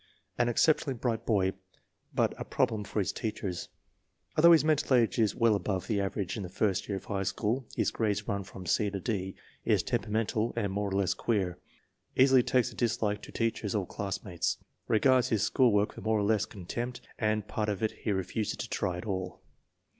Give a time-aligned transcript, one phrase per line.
[0.35, 1.53] An exceptionally bright boy
[2.11, 3.69] but a problem for his teachers.
[4.35, 7.21] Although his mental age is well above the average in the first year of high
[7.21, 9.35] school, his grades run from C to D.
[9.63, 11.59] Is temperamental and more or less queer.
[12.15, 14.57] Easily takes a dislike to teachers or classmates.
[14.87, 18.55] Regards his school work with more or less contempt and part of it he refuses
[18.57, 19.39] to try at all.